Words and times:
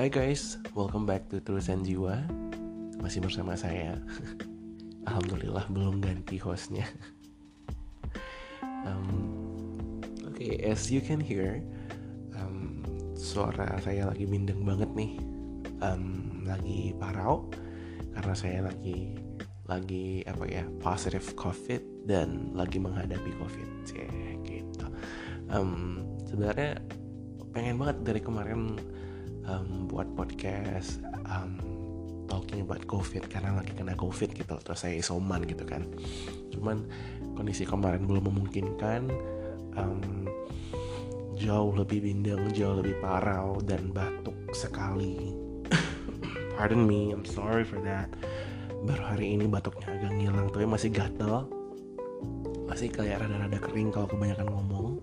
Hai 0.00 0.08
guys, 0.08 0.56
welcome 0.72 1.04
back 1.04 1.28
to 1.28 1.44
Tulisan 1.44 1.84
Jiwa. 1.84 2.24
Masih 3.04 3.20
bersama 3.20 3.52
saya. 3.52 4.00
Alhamdulillah 5.12 5.68
belum 5.68 6.00
ganti 6.00 6.40
hostnya. 6.40 6.88
Um, 8.88 10.00
Oke, 10.24 10.40
okay, 10.40 10.52
as 10.64 10.88
you 10.88 11.04
can 11.04 11.20
hear 11.20 11.60
um, 12.32 12.80
Suara 13.12 13.76
saya 13.84 14.08
lagi 14.08 14.24
bindeng 14.24 14.64
banget 14.64 14.88
nih. 14.96 15.20
Um, 15.84 16.48
Lagi 16.48 16.96
parau 16.96 17.52
Karena 18.16 18.32
saya 18.32 18.72
lagi 18.72 19.20
Lagi 19.68 20.24
apa 20.24 20.48
ya 20.48 20.64
Positive 20.80 21.36
covid 21.36 22.08
Dan 22.08 22.56
lagi 22.56 22.80
menghadapi 22.80 23.36
covid. 23.36 23.68
Ya, 23.92 24.32
gitu. 24.48 24.88
Um, 25.52 26.00
Sebenarnya 26.24 26.80
pengen 27.52 27.76
banget 27.76 28.00
dari 28.00 28.24
kemarin 28.24 28.80
um, 29.50 29.90
buat 29.90 30.06
podcast 30.14 31.02
um, 31.26 31.58
talking 32.30 32.62
about 32.62 32.86
covid 32.86 33.26
karena 33.26 33.58
lagi 33.58 33.74
kena 33.74 33.98
covid 33.98 34.30
gitu 34.30 34.54
terus 34.62 34.86
saya 34.86 34.94
isoman 34.94 35.42
gitu 35.42 35.66
kan. 35.66 35.82
Cuman 36.54 36.86
kondisi 37.34 37.66
kemarin 37.66 38.06
belum 38.06 38.30
memungkinkan 38.30 39.10
um, 39.74 40.30
jauh 41.34 41.72
lebih 41.74 42.04
bindeng 42.04 42.52
jauh 42.54 42.78
lebih 42.78 42.94
parau 43.02 43.58
dan 43.66 43.90
batuk 43.90 44.36
sekali. 44.54 45.34
Pardon 46.54 46.86
me 46.86 47.10
I'm 47.10 47.26
sorry 47.26 47.66
for 47.66 47.82
that. 47.82 48.06
Baru 48.80 49.02
hari 49.02 49.36
ini 49.36 49.44
batuknya 49.50 49.92
agak 49.98 50.12
ngilang 50.14 50.48
tapi 50.54 50.64
masih 50.64 50.94
gatel. 50.94 51.50
Masih 52.70 52.86
kayak 52.86 53.26
rada-rada 53.26 53.58
kering 53.58 53.90
kalau 53.90 54.06
kebanyakan 54.06 54.46
ngomong. 54.46 55.02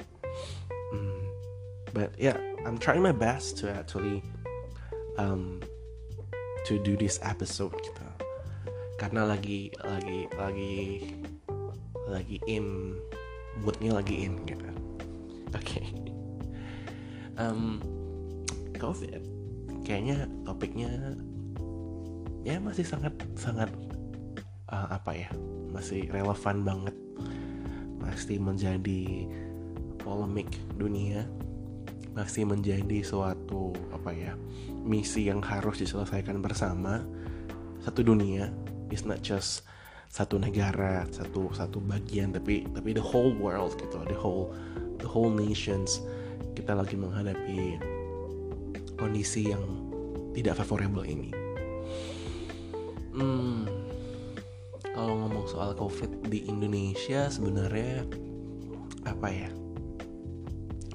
Hmm, 0.95 1.19
but 1.91 2.16
yeah 2.16 2.39
I'm 2.63 2.79
trying 2.79 3.03
my 3.03 3.11
best 3.11 3.59
to 3.59 3.72
actually 3.72 4.23
um, 5.17 5.59
to 6.65 6.79
do 6.81 6.95
this 6.95 7.19
episode 7.25 7.73
gitu. 7.81 8.05
Karena 8.97 9.29
lagi 9.29 9.69
lagi 9.85 10.25
lagi 10.33 10.75
lagi 12.07 12.37
in 12.49 12.97
moodnya 13.61 13.97
lagi 13.97 14.25
in 14.25 14.41
gitu. 14.47 14.65
Oke. 15.53 15.61
Okay. 15.61 15.85
um, 17.38 17.81
covid. 18.77 19.21
Kayaknya 19.85 20.27
topiknya 20.43 20.91
ya 22.43 22.59
masih 22.63 22.83
sangat 22.88 23.13
sangat 23.35 23.71
uh, 24.71 24.88
apa 24.91 25.11
ya 25.13 25.29
masih 25.71 26.09
relevan 26.09 26.65
banget. 26.65 26.95
Pasti 28.01 28.41
menjadi 28.41 29.27
polemik 30.01 30.49
dunia. 30.75 31.27
Masih 32.17 32.49
menjadi 32.49 33.05
suatu 33.05 33.36
apa 34.08 34.16
ya 34.16 34.39
misi 34.88 35.27
yang 35.27 35.44
harus 35.44 35.83
diselesaikan 35.83 36.39
bersama. 36.39 37.03
Satu 37.83 38.08
dunia 38.08 38.47
is 38.88 39.03
not 39.03 39.19
just 39.19 39.67
satu 40.08 40.39
negara 40.39 41.03
satu 41.11 41.52
satu 41.52 41.83
bagian 41.83 42.31
tapi 42.31 42.63
tapi 42.72 42.95
the 42.95 43.03
whole 43.03 43.35
world 43.35 43.75
gitu 43.75 44.00
the 44.08 44.16
whole 44.16 44.55
the 45.03 45.08
whole 45.11 45.28
nations. 45.28 46.00
Kita 46.55 46.72
lagi 46.72 46.95
menghadapi 46.95 47.83
kondisi 48.95 49.52
yang 49.52 49.59
tidak 50.31 50.55
favorable 50.55 51.03
ini. 51.03 51.35
Hmm, 53.11 53.67
kalau 54.95 55.19
ngomong 55.19 55.52
soal 55.52 55.75
covid 55.75 56.31
di 56.31 56.47
Indonesia 56.47 57.28
sebenarnya 57.28 58.08
apa 59.03 59.28
ya 59.35 59.52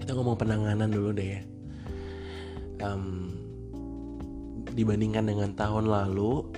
kita 0.01 0.17
ngomong 0.17 0.41
penanganan 0.41 0.89
dulu 0.89 1.13
deh 1.13 1.29
ya 1.37 1.52
um, 2.83 3.31
dibandingkan 4.75 5.31
dengan 5.31 5.55
tahun 5.55 5.87
lalu 5.87 6.49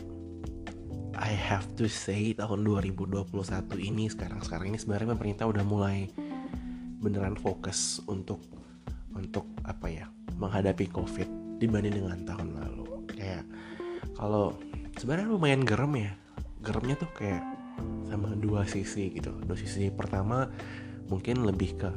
I 1.15 1.31
have 1.31 1.71
to 1.79 1.87
say 1.87 2.35
tahun 2.35 2.67
2021 2.67 3.31
ini 3.79 4.11
sekarang 4.11 4.43
sekarang 4.43 4.75
ini 4.75 4.79
sebenarnya 4.83 5.15
pemerintah 5.15 5.47
udah 5.47 5.63
mulai 5.63 6.11
beneran 6.99 7.39
fokus 7.39 8.03
untuk 8.11 8.43
untuk 9.15 9.47
apa 9.63 9.87
ya 9.87 10.07
menghadapi 10.35 10.91
covid 10.91 11.29
dibanding 11.63 12.03
dengan 12.03 12.19
tahun 12.27 12.49
lalu. 12.59 13.07
Kayak 13.15 13.45
kalau 14.19 14.59
sebenarnya 14.99 15.29
lumayan 15.31 15.63
gerem 15.63 15.93
ya. 16.11 16.13
Geremnya 16.65 16.97
tuh 16.97 17.11
kayak 17.15 17.45
sama 18.09 18.35
dua 18.35 18.67
sisi 18.67 19.15
gitu. 19.15 19.31
Dua 19.45 19.55
sisi 19.55 19.93
pertama 19.93 20.49
mungkin 21.09 21.45
lebih 21.45 21.77
ke 21.77 21.89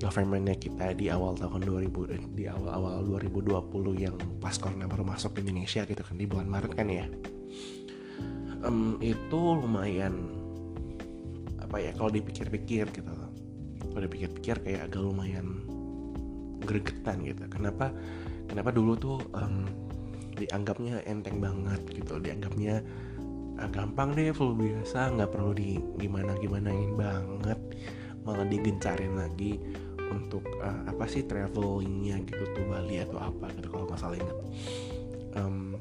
governmentnya 0.00 0.56
kita 0.56 0.96
di 0.96 1.12
awal 1.12 1.36
tahun 1.36 1.68
2000 1.68 2.14
eh, 2.16 2.22
di 2.32 2.44
awal-awal 2.48 3.04
2020 3.20 4.02
yang 4.02 4.16
pas 4.40 4.56
corona 4.56 4.88
baru 4.88 5.04
masuk 5.04 5.36
ke 5.36 5.44
Indonesia 5.44 5.84
gitu 5.84 6.02
kan 6.02 6.16
di 6.16 6.24
bulan 6.24 6.48
Maret 6.48 6.72
kan 6.72 6.88
ya. 6.88 7.06
Um, 8.62 8.96
itu 9.02 9.40
lumayan 9.58 10.30
apa 11.58 11.82
ya 11.82 11.90
kalau 11.98 12.14
dipikir-pikir 12.14 12.88
gitu 12.94 13.10
kalau 13.92 14.02
dipikir-pikir 14.06 14.62
kayak 14.64 14.88
agak 14.88 15.02
lumayan 15.02 15.66
gregetan 16.64 17.26
gitu. 17.26 17.44
Kenapa 17.50 17.92
kenapa 18.48 18.70
dulu 18.72 18.92
tuh 18.96 19.18
um, 19.36 19.66
dianggapnya 20.36 21.04
enteng 21.04 21.38
banget 21.38 21.80
gitu 21.92 22.18
dianggapnya 22.18 22.80
ah, 23.60 23.68
gampang 23.68 24.16
deh 24.16 24.32
flu 24.32 24.56
biasa 24.56 25.12
nggak 25.14 25.30
perlu 25.30 25.52
di 25.54 25.78
gimana 26.00 26.34
gimanain 26.40 26.92
banget 26.96 27.58
malah 28.22 28.46
digencarin 28.46 29.18
lagi 29.18 29.58
untuk 30.12 30.44
uh, 30.60 30.84
apa 30.86 31.08
sih 31.08 31.24
travelingnya 31.24 32.20
gitu 32.28 32.44
tuh 32.52 32.64
Bali 32.68 33.00
atau 33.00 33.18
apa 33.18 33.48
gitu 33.56 33.72
kalau 33.72 33.88
nggak 33.88 34.00
salah 34.00 34.16
ingat. 34.20 34.38
Um, 35.32 35.80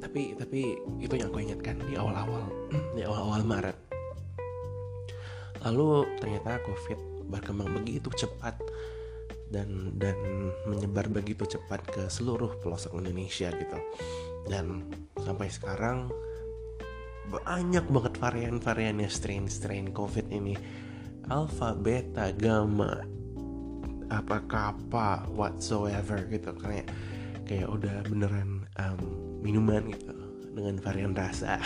tapi 0.00 0.34
tapi 0.34 0.60
itu 0.98 1.14
yang 1.14 1.28
aku 1.30 1.38
ingatkan 1.44 1.76
di 1.86 1.94
awal-awal 1.94 2.48
di 2.96 3.02
awal-awal 3.04 3.40
Maret. 3.44 3.78
Lalu 5.60 6.08
ternyata 6.18 6.58
COVID 6.64 7.28
berkembang 7.28 7.70
begitu 7.76 8.08
cepat 8.10 8.56
dan 9.52 9.94
dan 10.00 10.16
menyebar 10.64 11.06
begitu 11.12 11.44
cepat 11.44 11.84
ke 11.84 12.02
seluruh 12.08 12.58
pelosok 12.64 12.96
Indonesia 12.96 13.52
gitu. 13.52 13.78
Dan 14.48 14.88
sampai 15.20 15.52
sekarang 15.52 16.08
banyak 17.30 17.84
banget 17.86 18.14
varian-variannya 18.18 19.06
strain-strain 19.06 19.94
COVID 19.94 20.26
ini 20.34 20.58
alpha, 21.30 21.78
beta, 21.78 22.34
gamma, 22.34 23.06
apa 24.10 24.42
kappa, 24.50 25.24
whatsoever 25.30 26.26
gitu 26.26 26.50
kayak 26.58 26.90
kayak 27.46 27.70
udah 27.70 28.02
beneran 28.10 28.66
um, 28.82 29.00
minuman 29.38 29.94
gitu 29.94 30.14
dengan 30.50 30.82
varian 30.82 31.14
rasa. 31.14 31.62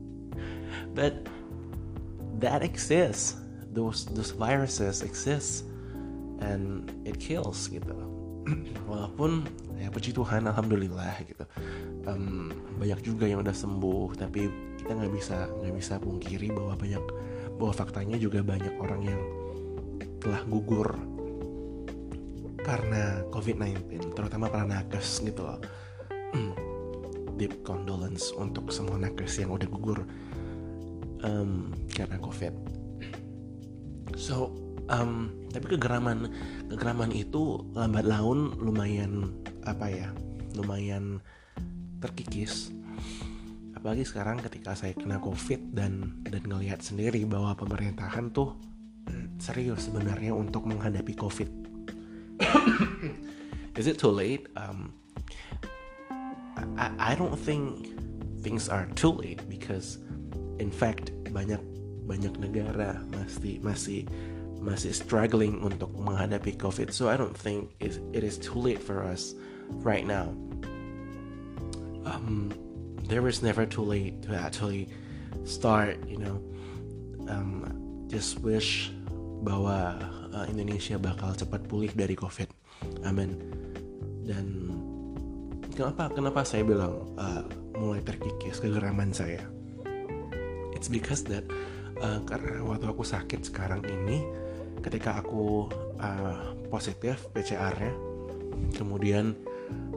But 0.96 1.28
that 2.40 2.64
exists, 2.64 3.36
those 3.76 4.08
those 4.16 4.32
viruses 4.32 5.04
exist 5.04 5.68
and 6.40 6.88
it 7.04 7.20
kills 7.20 7.68
gitu. 7.68 7.92
Walaupun 8.90 9.44
ya 9.76 9.92
puji 9.92 10.16
Tuhan 10.16 10.48
alhamdulillah 10.48 11.22
gitu 11.28 11.44
um, 12.08 12.50
banyak 12.82 13.00
juga 13.04 13.30
yang 13.30 13.44
udah 13.46 13.54
sembuh 13.54 14.18
tapi 14.18 14.50
kita 14.88 15.04
nggak 15.04 15.12
bisa 15.12 15.52
nggak 15.60 15.74
bisa 15.76 15.94
pungkiri 16.00 16.48
bahwa 16.48 16.72
banyak 16.72 17.04
bahwa 17.60 17.72
faktanya 17.76 18.16
juga 18.16 18.40
banyak 18.40 18.72
orang 18.80 19.04
yang 19.04 19.20
telah 20.16 20.40
gugur 20.48 20.96
karena 22.64 23.20
COVID-19 23.28 24.16
terutama 24.16 24.48
para 24.48 24.64
nakes 24.64 25.20
gitu 25.20 25.44
loh. 25.44 25.60
Deep 27.36 27.60
condolence 27.68 28.32
untuk 28.32 28.72
semua 28.72 28.96
nakes 28.96 29.36
yang 29.36 29.52
udah 29.52 29.68
gugur 29.68 30.08
um, 31.20 31.68
karena 31.92 32.16
COVID. 32.24 32.56
So 34.16 34.56
um, 34.88 35.36
tapi 35.52 35.76
kegeraman 35.76 36.32
kegeraman 36.72 37.12
itu 37.12 37.60
lambat 37.76 38.08
laun 38.08 38.56
lumayan 38.56 39.36
apa 39.68 39.92
ya 39.92 40.08
lumayan 40.56 41.20
terkikis. 42.00 42.72
Apalagi 43.78 44.02
sekarang 44.02 44.42
ketika 44.68 44.84
saya 44.84 45.00
kena 45.00 45.16
covid 45.16 45.72
dan 45.72 46.12
dan 46.28 46.44
ngelihat 46.44 46.84
sendiri 46.84 47.24
bahwa 47.24 47.56
pemerintahan 47.56 48.28
tuh 48.36 48.52
serius 49.40 49.88
sebenarnya 49.88 50.36
untuk 50.36 50.68
menghadapi 50.68 51.16
covid 51.16 51.48
is 53.80 53.88
it 53.88 53.96
too 53.96 54.12
late 54.12 54.44
um, 54.60 54.92
I, 56.76 56.92
I 57.00 57.12
don't 57.16 57.32
think 57.32 57.96
things 58.44 58.68
are 58.68 58.84
too 58.92 59.16
late 59.16 59.40
because 59.48 60.04
in 60.60 60.68
fact 60.68 61.16
banyak 61.32 61.64
banyak 62.04 62.36
negara 62.36 63.00
masih 63.16 63.64
masih 63.64 64.04
masih 64.60 64.92
struggling 64.92 65.62
untuk 65.62 65.94
menghadapi 65.94 66.58
COVID. 66.58 66.90
So 66.90 67.06
I 67.06 67.14
don't 67.14 67.30
think 67.30 67.78
it, 67.78 68.02
is 68.10 68.42
too 68.42 68.58
late 68.58 68.82
for 68.82 69.06
us 69.06 69.38
right 69.86 70.02
now. 70.02 70.34
Um, 72.02 72.50
there 73.08 73.24
is 73.26 73.42
never 73.42 73.64
too 73.64 73.82
late 73.82 74.20
to 74.28 74.36
actually 74.36 74.92
start. 75.48 75.96
You 76.06 76.20
know, 76.20 76.36
um, 77.26 77.66
just 78.06 78.40
wish 78.44 78.92
bahwa 79.42 79.96
uh, 80.32 80.46
Indonesia 80.46 81.00
bakal 81.00 81.32
cepat 81.34 81.66
pulih 81.66 81.90
dari 81.96 82.14
COVID. 82.14 82.52
Amin. 83.02 83.58
dan 84.28 84.46
kenapa 85.72 86.12
kenapa 86.12 86.44
saya 86.44 86.62
bilang 86.68 87.08
uh, 87.16 87.42
mulai 87.80 88.04
terkikis 88.04 88.60
kegeraman 88.60 89.08
saya 89.08 89.40
it's 90.76 90.92
because 90.92 91.24
that 91.24 91.48
uh, 92.04 92.20
karena 92.28 92.60
waktu 92.60 92.92
aku 92.92 93.00
sakit 93.00 93.48
sekarang 93.48 93.80
ini 93.88 94.20
ketika 94.84 95.24
aku 95.24 95.72
uh, 95.98 96.52
positif 96.68 97.24
PCR-nya 97.32 97.90
kemudian 98.76 99.32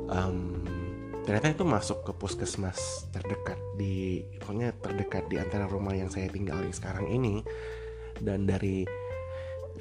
um, 0.08 0.63
ternyata 1.26 1.54
itu 1.54 1.64
masuk 1.68 2.02
ke 2.08 2.12
puskesmas 2.18 3.06
terdekat 3.14 3.60
di 3.78 4.26
pokoknya 4.42 4.74
terdekat 4.82 5.30
di 5.30 5.38
antara 5.38 5.70
rumah 5.70 5.94
yang 5.94 6.10
saya 6.10 6.28
tinggali 6.30 6.70
sekarang 6.74 7.10
ini. 7.10 7.46
Dan 8.22 8.46
dari 8.46 8.86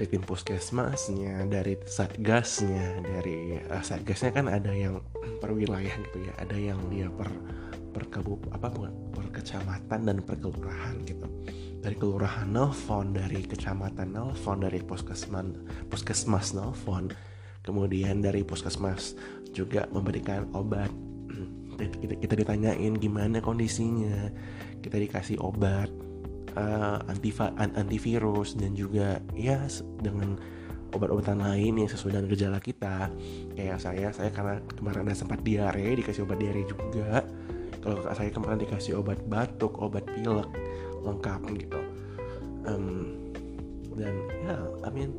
dari 0.01 0.07
tim 0.17 0.25
puskesmasnya 0.25 1.45
dari 1.45 1.77
satgasnya 1.85 3.05
dari 3.05 3.61
uh, 3.69 3.85
satgasnya 3.85 4.33
kan 4.33 4.47
ada 4.49 4.73
yang 4.73 5.05
per 5.41 5.53
wilayah 5.53 5.93
gitu 6.09 6.25
ya. 6.25 6.33
Ada 6.41 6.57
yang 6.57 6.81
dia 6.89 7.13
per 7.13 7.29
per 7.91 8.07
kabup 8.09 8.49
apa 8.55 8.71
bukan 8.71 8.95
per 9.13 9.27
kecamatan 9.35 10.01
dan 10.09 10.17
per 10.25 10.41
kelurahan 10.41 10.97
gitu. 11.05 11.27
Dari 11.81 11.97
kelurahan 11.97 12.49
nelfon 12.49 13.13
dari 13.13 13.45
kecamatan 13.45 14.17
nelfon 14.17 14.65
dari 14.65 14.81
puskesmas 14.81 15.53
puskesmas 15.93 16.57
nelfon. 16.57 17.13
Kemudian 17.61 18.25
dari 18.25 18.41
puskesmas 18.41 19.13
juga 19.53 19.85
memberikan 19.93 20.49
obat 20.57 20.89
kita, 21.89 22.15
kita 22.21 22.35
ditanyain 22.37 22.93
gimana 23.01 23.41
kondisinya. 23.41 24.29
Kita 24.81 24.97
dikasih 25.01 25.41
obat 25.41 25.89
uh, 26.57 26.99
antivirus 27.77 28.59
dan 28.59 28.77
juga 28.77 29.21
ya 29.33 29.65
dengan 30.01 30.37
obat-obatan 30.91 31.39
lain 31.39 31.87
yang 31.87 31.91
sesuai 31.91 32.19
dengan 32.19 32.29
gejala 32.31 32.59
kita. 32.59 33.09
Kayak 33.55 33.79
saya 33.79 34.09
saya 34.11 34.31
karena 34.35 34.59
kemarin 34.75 35.07
ada 35.07 35.17
sempat 35.17 35.41
diare 35.47 35.95
dikasih 35.97 36.27
obat 36.27 36.39
diare 36.43 36.63
juga. 36.67 37.23
Kalau 37.81 37.97
saya 38.13 38.29
kemarin 38.29 38.61
dikasih 38.61 39.01
obat 39.01 39.19
batuk 39.25 39.79
obat 39.81 40.05
pilek 40.13 40.51
lengkap 41.01 41.41
gitu. 41.57 41.81
Um, 42.69 43.17
dan 43.97 44.15
ya 44.45 44.53
yeah, 44.53 44.63
I 44.85 44.91
mean 44.93 45.17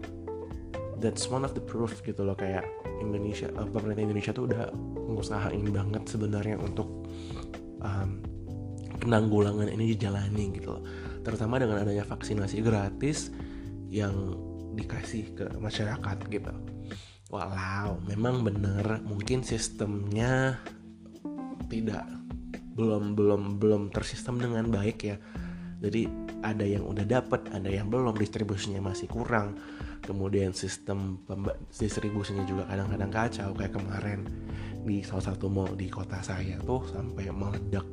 that's 1.01 1.25
one 1.27 1.41
of 1.41 1.57
the 1.57 1.63
proof 1.63 2.05
gitu 2.05 2.21
loh 2.21 2.37
kayak 2.37 2.63
Indonesia 3.01 3.49
uh, 3.57 3.65
pemerintah 3.65 4.05
Indonesia 4.05 4.31
tuh 4.31 4.45
udah 4.45 4.69
ngusahain 5.13 5.67
banget 5.69 6.03
sebenarnya 6.07 6.57
untuk 6.57 7.07
um, 7.83 8.09
penanggulangan 9.01 9.67
ini 9.67 9.97
dijalani 9.97 10.53
gitu 10.55 10.77
loh. 10.77 10.83
Terutama 11.21 11.57
dengan 11.57 11.81
adanya 11.81 12.05
vaksinasi 12.05 12.61
gratis 12.61 13.33
yang 13.91 14.13
dikasih 14.77 15.35
ke 15.35 15.45
masyarakat 15.57 16.17
gitu. 16.31 16.53
Walau 17.31 17.99
memang 18.07 18.43
bener 18.43 19.03
mungkin 19.03 19.41
sistemnya 19.43 20.59
tidak 21.71 22.03
belum 22.75 23.15
belum 23.15 23.41
belum 23.59 23.81
tersistem 23.91 24.39
dengan 24.39 24.67
baik 24.71 24.99
ya. 25.03 25.17
Jadi 25.81 26.05
ada 26.45 26.61
yang 26.61 26.85
udah 26.85 27.05
dapat 27.07 27.49
ada 27.51 27.67
yang 27.67 27.89
belum 27.89 28.15
distribusinya 28.15 28.91
masih 28.91 29.09
kurang. 29.09 29.57
Kemudian 30.01 30.51
sistem 30.51 31.21
distribusinya 31.77 32.41
juga 32.43 32.65
kadang-kadang 32.65 33.11
kacau 33.13 33.49
kayak 33.53 33.73
kemarin 33.77 34.19
di 34.81 35.05
salah 35.05 35.33
satu 35.33 35.45
mall 35.47 35.73
di 35.77 35.87
kota 35.87 36.19
saya 36.21 36.57
tuh 36.63 36.85
sampai 36.89 37.29
meledak. 37.29 37.85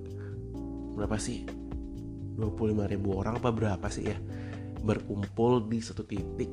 Berapa 0.96 1.16
sih? 1.20 1.44
25 2.38 2.92
ribu 2.94 3.18
orang 3.18 3.42
apa 3.42 3.50
berapa 3.50 3.86
sih 3.90 4.08
ya? 4.08 4.18
Berkumpul 4.78 5.66
di 5.66 5.82
satu 5.82 6.06
titik 6.06 6.48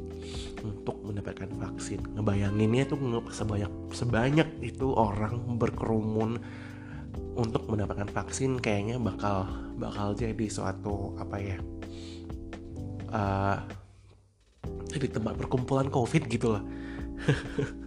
untuk 0.66 0.98
mendapatkan 1.06 1.50
vaksin. 1.56 2.18
Ngebayanginnya 2.18 2.90
tuh 2.90 2.98
sebanyak 3.30 3.72
sebanyak 3.94 4.50
itu 4.66 4.92
orang 4.98 5.60
berkerumun 5.62 6.42
untuk 7.36 7.68
mendapatkan 7.68 8.08
vaksin 8.12 8.60
kayaknya 8.60 9.00
bakal 9.00 9.48
bakal 9.76 10.16
jadi 10.16 10.48
suatu 10.48 11.16
apa 11.20 11.38
ya 11.40 11.58
uh, 13.12 13.60
tempat 14.96 15.36
perkumpulan 15.36 15.92
covid 15.92 16.24
gitu 16.32 16.56
loh 16.56 16.64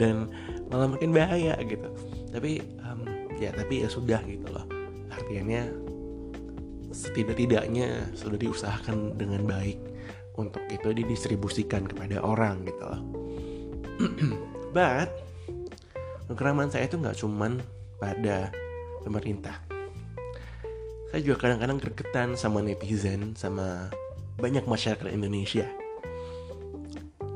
dan 0.00 0.30
malah 0.70 0.90
makin 0.90 1.10
bahaya 1.14 1.54
gitu 1.64 1.88
tapi 2.30 2.64
um, 2.82 3.06
ya 3.38 3.50
tapi 3.54 3.84
ya 3.84 3.88
sudah 3.88 4.20
gitu 4.26 4.48
loh 4.50 4.66
artinya 5.12 5.66
setidak-tidaknya 6.94 8.14
sudah 8.14 8.38
diusahakan 8.38 9.18
dengan 9.18 9.46
baik 9.46 9.78
untuk 10.34 10.62
itu 10.70 10.90
didistribusikan 10.90 11.86
kepada 11.86 12.22
orang 12.22 12.66
gitu 12.66 12.82
loh 12.82 13.02
but 14.76 15.10
kekeraman 16.26 16.72
saya 16.72 16.88
itu 16.88 16.96
nggak 16.98 17.18
cuman 17.20 17.60
pada 18.00 18.50
pemerintah. 19.04 19.60
Saya 21.12 21.20
juga 21.22 21.46
kadang-kadang 21.46 21.78
gregetan 21.78 22.28
sama 22.34 22.64
netizen, 22.64 23.38
sama 23.38 23.92
banyak 24.40 24.66
masyarakat 24.66 25.06
Indonesia. 25.12 25.68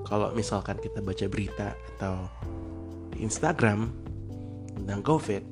Kalau 0.09 0.33
misalkan 0.33 0.81
kita 0.81 1.05
baca 1.05 1.29
berita 1.29 1.77
atau 1.97 2.25
di 3.13 3.21
Instagram 3.29 3.93
tentang 4.73 5.05
COVID, 5.05 5.43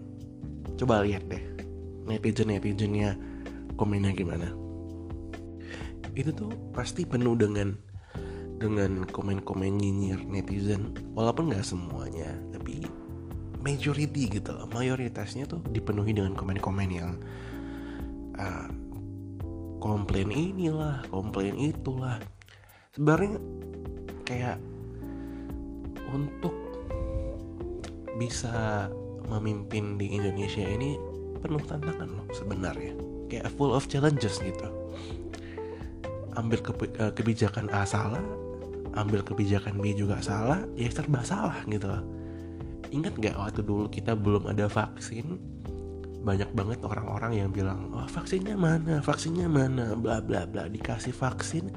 coba 0.81 1.05
lihat 1.05 1.29
deh 1.29 1.45
netizen-netizennya 2.09 3.21
komennya 3.77 4.17
gimana. 4.17 4.49
Itu 6.17 6.33
tuh 6.33 6.57
pasti 6.73 7.05
penuh 7.05 7.37
dengan 7.37 7.77
dengan 8.57 9.05
komen-komen 9.05 9.77
nyinyir 9.77 10.25
netizen, 10.25 10.97
walaupun 11.13 11.53
nggak 11.53 11.61
semuanya, 11.61 12.33
tapi 12.57 12.81
majority 13.61 14.41
gitu 14.41 14.57
loh. 14.57 14.65
Mayoritasnya 14.73 15.45
tuh 15.45 15.61
dipenuhi 15.69 16.17
dengan 16.17 16.33
komen-komen 16.33 16.89
yang 16.89 17.21
uh, 18.41 18.73
komplain 19.77 20.33
inilah 20.33 21.05
komplain 21.13 21.61
itulah. 21.61 22.17
Sebenarnya 22.97 23.37
kayak 24.27 24.59
untuk 26.11 26.53
bisa 28.19 28.91
memimpin 29.31 29.95
di 29.97 30.19
Indonesia 30.19 30.67
ini 30.67 30.99
penuh 31.41 31.63
tantangan 31.63 32.11
loh 32.11 32.27
sebenarnya. 32.35 32.95
Kayak 33.31 33.55
full 33.55 33.75
of 33.75 33.87
challenges 33.87 34.43
gitu. 34.43 34.67
Ambil 36.37 36.61
ke, 36.61 36.73
uh, 37.01 37.15
kebijakan 37.15 37.71
A 37.73 37.87
salah 37.89 38.23
ambil 38.97 39.21
kebijakan 39.21 39.77
B 39.77 39.93
juga 39.93 40.25
salah 40.25 40.65
ya 40.73 40.89
serba 40.89 41.21
salah 41.21 41.61
gitu 41.69 41.85
loh. 41.85 42.03
Ingat 42.89 43.21
gak 43.21 43.37
waktu 43.37 43.61
dulu 43.61 43.93
kita 43.93 44.17
belum 44.17 44.49
ada 44.49 44.73
vaksin 44.73 45.37
banyak 46.27 46.51
banget 46.59 46.83
orang-orang 46.83 47.39
yang 47.39 47.55
bilang 47.55 47.87
oh 47.95 48.09
vaksinnya 48.11 48.59
mana 48.59 48.99
vaksinnya 48.99 49.47
mana 49.47 49.95
bla 49.95 50.19
bla 50.19 50.43
bla 50.43 50.67
dikasih 50.67 51.15
vaksin 51.15 51.71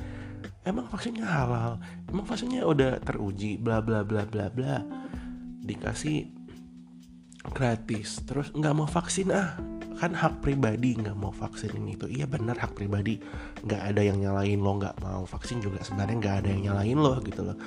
emang 0.69 0.87
vaksinnya 0.87 1.25
halal? 1.25 1.81
Emang 2.07 2.25
vaksinnya 2.25 2.63
udah 2.63 3.01
teruji? 3.01 3.57
Bla 3.57 3.81
bla 3.81 4.05
bla 4.05 4.23
bla 4.23 4.47
bla. 4.53 4.85
Dikasih 5.65 6.29
gratis. 7.51 8.21
Terus 8.23 8.53
nggak 8.53 8.73
mau 8.77 8.87
vaksin 8.87 9.33
ah. 9.33 9.57
Kan 9.99 10.15
hak 10.15 10.39
pribadi 10.39 10.95
nggak 10.95 11.17
mau 11.19 11.33
vaksin 11.33 11.75
ini 11.75 11.99
itu 11.99 12.07
iya 12.07 12.23
benar 12.23 12.55
hak 12.55 12.77
pribadi. 12.77 13.19
Nggak 13.67 13.81
ada 13.91 14.01
yang 14.05 14.17
nyalain 14.21 14.61
lo 14.61 14.79
nggak 14.79 14.95
mau 15.03 15.27
vaksin 15.27 15.59
juga 15.59 15.83
sebenarnya 15.83 16.15
nggak 16.21 16.35
ada 16.45 16.47
yang 16.55 16.61
nyalain 16.71 16.99
lo 16.99 17.19
gitu 17.19 17.41
loh. 17.43 17.57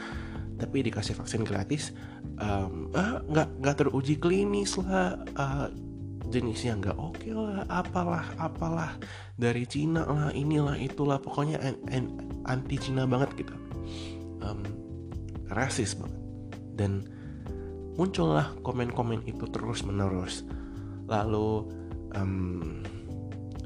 Tapi 0.56 0.86
dikasih 0.86 1.18
vaksin 1.18 1.42
gratis 1.44 1.92
um, 2.40 2.88
ah 2.96 3.20
nggak 3.26 3.48
nggak 3.60 3.76
teruji 3.76 4.16
klinis 4.16 4.78
lah 4.80 5.18
uh, 5.36 5.68
jenisnya 6.32 6.80
nggak 6.80 6.96
oke 6.96 7.20
okay 7.20 7.36
lah 7.36 7.68
apalah 7.68 8.24
apalah 8.40 8.96
dari 9.36 9.68
Cina 9.68 10.08
lah 10.08 10.32
inilah 10.32 10.80
itulah 10.80 11.20
pokoknya 11.20 11.60
an, 11.60 11.76
an, 11.92 12.04
anti 12.48 12.80
Cina 12.80 13.04
banget 13.04 13.44
gitu. 13.44 13.54
Um, 14.40 14.64
rasis 15.52 15.94
banget. 15.94 16.22
Dan 16.72 17.04
muncullah 18.00 18.56
komen-komen 18.64 19.28
itu 19.28 19.44
terus 19.52 19.84
menerus 19.84 20.40
lalu 21.12 21.68
um, 22.16 22.80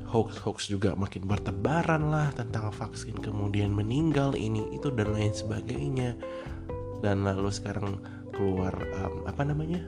hoax-hoax 0.06 0.66
juga 0.66 0.98
makin 0.98 1.26
bertebaran 1.26 2.10
lah 2.10 2.34
tentang 2.34 2.74
vaksin 2.74 3.14
kemudian 3.22 3.70
meninggal 3.70 4.34
ini 4.34 4.66
itu 4.74 4.90
dan 4.90 5.14
lain 5.14 5.30
sebagainya. 5.30 6.18
Dan 7.04 7.22
lalu 7.22 7.52
sekarang 7.54 8.02
keluar 8.34 8.74
um, 8.74 9.24
apa 9.30 9.42
namanya 9.46 9.84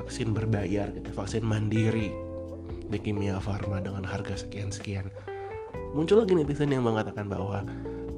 vaksin 0.00 0.32
berbayar 0.32 0.88
gitu 0.96 1.12
vaksin 1.12 1.44
mandiri 1.44 2.08
di 2.90 2.98
kimia 2.98 3.36
farma 3.38 3.84
dengan 3.84 4.02
harga 4.02 4.40
sekian 4.40 4.72
sekian 4.72 5.12
muncul 5.92 6.22
lagi 6.22 6.32
netizen 6.38 6.70
yang 6.70 6.86
mengatakan 6.86 7.26
bahwa 7.26 7.66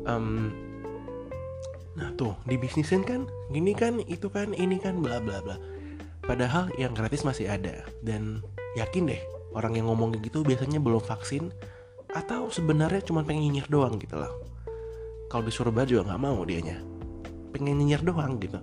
um, 0.05 0.53
nah 1.93 2.09
tuh 2.17 2.33
di 2.49 2.57
bisnisin 2.57 3.05
kan 3.05 3.29
gini 3.53 3.77
kan 3.77 4.01
itu 4.09 4.29
kan 4.33 4.57
ini 4.57 4.81
kan 4.81 5.01
bla 5.01 5.21
bla 5.21 5.45
bla. 5.45 5.57
Padahal 6.23 6.71
yang 6.79 6.95
gratis 6.95 7.27
masih 7.27 7.51
ada 7.51 7.83
dan 8.01 8.41
yakin 8.79 9.11
deh 9.11 9.23
orang 9.53 9.75
yang 9.75 9.91
ngomong 9.91 10.17
gitu 10.23 10.47
biasanya 10.47 10.79
belum 10.79 11.03
vaksin 11.03 11.51
atau 12.13 12.49
sebenarnya 12.49 13.03
cuma 13.03 13.27
pengen 13.27 13.51
nyinyir 13.51 13.67
doang 13.69 13.99
gitu 13.99 14.17
loh. 14.21 14.33
Kalau 15.29 15.43
disuruh 15.45 15.73
baju 15.73 16.05
nggak 16.05 16.21
mau 16.21 16.39
dianya. 16.45 16.79
Pengen 17.53 17.81
nyinyir 17.81 18.05
doang 18.05 18.41
gitu 18.41 18.61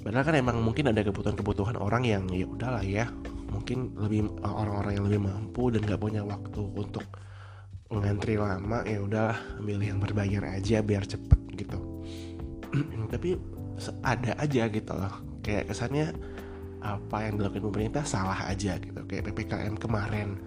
padahal 0.00 0.24
kan 0.24 0.36
emang 0.36 0.56
mungkin 0.64 0.88
ada 0.88 1.04
kebutuhan-kebutuhan 1.04 1.76
orang 1.76 2.08
yang 2.08 2.24
ya 2.32 2.48
udahlah 2.48 2.84
ya 2.84 3.08
mungkin 3.50 3.92
lebih 3.98 4.30
orang-orang 4.46 4.96
yang 4.96 5.04
lebih 5.10 5.20
mampu 5.26 5.74
dan 5.74 5.82
nggak 5.84 6.00
punya 6.00 6.22
waktu 6.22 6.62
untuk 6.62 7.04
ngantri 7.90 8.38
lama 8.38 8.86
ya 8.86 9.02
udah 9.02 9.58
ambil 9.58 9.82
yang 9.82 9.98
berbayar 9.98 10.46
aja 10.46 10.78
biar 10.78 11.02
cepet 11.02 11.40
gitu. 11.58 11.78
Tapi 13.12 13.34
ada 14.06 14.38
aja 14.38 14.70
gitu 14.70 14.92
loh. 14.94 15.42
Kayak 15.42 15.74
kesannya 15.74 16.14
apa 16.80 17.26
yang 17.26 17.42
dilakukan 17.42 17.66
pemerintah 17.66 18.06
salah 18.06 18.38
aja 18.46 18.78
gitu. 18.78 19.02
Kayak 19.10 19.34
ppkm 19.34 19.74
kemarin 19.82 20.38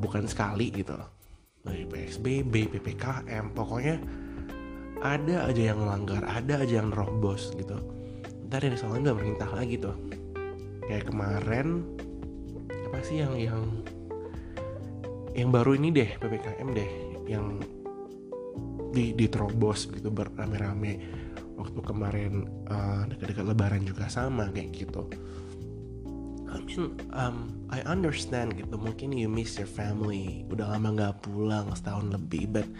bukan 0.00 0.24
sekali 0.24 0.72
gitu 0.72 0.96
loh. 0.96 1.12
Dari 1.60 1.84
psbb 1.84 2.72
ppkm 2.80 3.52
pokoknya 3.52 4.00
ada 5.04 5.52
aja 5.52 5.62
yang 5.68 5.84
melanggar 5.84 6.24
ada 6.24 6.64
aja 6.64 6.80
yang 6.80 6.88
nerobos 6.88 7.52
gitu 7.60 7.76
ntar 8.54 8.70
yang 8.70 8.78
disalahin 8.78 9.02
pemerintah 9.02 9.50
lagi 9.50 9.74
tuh. 9.82 9.98
Kayak 10.86 11.10
kemarin 11.10 11.82
apa 12.70 13.02
sih 13.02 13.18
yang 13.18 13.34
yang 13.34 13.82
yang 15.34 15.50
baru 15.50 15.74
ini 15.74 15.90
deh 15.90 16.14
ppkm 16.22 16.68
deh 16.70 16.90
yang 17.26 17.58
di 18.94 19.10
diterobos 19.10 19.90
gitu 19.90 20.06
beramai-ramai. 20.06 21.02
Waktu 21.58 21.80
kemarin 21.82 22.46
uh, 22.70 23.02
dekat-dekat 23.10 23.42
lebaran 23.42 23.82
juga 23.82 24.06
sama 24.06 24.46
kayak 24.54 24.70
gitu. 24.70 25.02
I 26.46 26.62
mean 26.62 26.94
um, 27.10 27.66
I 27.74 27.82
understand 27.82 28.54
gitu 28.54 28.78
mungkin 28.78 29.18
you 29.18 29.26
miss 29.26 29.58
your 29.58 29.66
family 29.66 30.46
udah 30.46 30.78
lama 30.78 30.94
nggak 30.94 31.26
pulang 31.26 31.74
setahun 31.74 32.14
lebih 32.14 32.54
but 32.54 32.70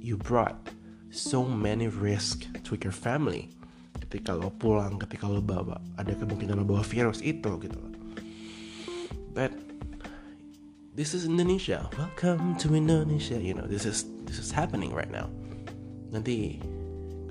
you 0.00 0.16
brought 0.16 0.72
so 1.12 1.44
many 1.44 1.92
risk 1.92 2.48
to 2.64 2.80
your 2.80 2.96
family 2.96 3.52
ketika 4.02 4.34
lo 4.34 4.50
pulang 4.50 4.98
ketika 4.98 5.30
lo 5.30 5.38
bawa 5.38 5.78
ada 5.96 6.12
kemungkinan 6.12 6.58
lo 6.60 6.64
bawa 6.66 6.82
virus 6.82 7.22
itu 7.22 7.50
gitu 7.62 7.78
but 9.32 9.54
this 10.92 11.16
is 11.16 11.24
Indonesia. 11.24 11.88
Welcome 11.96 12.60
to 12.60 12.76
Indonesia. 12.76 13.40
You 13.40 13.56
know, 13.56 13.64
this 13.64 13.88
is 13.88 14.04
this 14.28 14.36
is 14.36 14.52
happening 14.52 14.92
right 14.92 15.08
now. 15.08 15.32
Nanti 16.12 16.60